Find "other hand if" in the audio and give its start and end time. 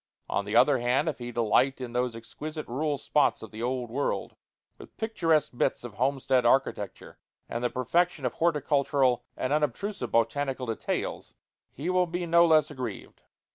0.55-1.19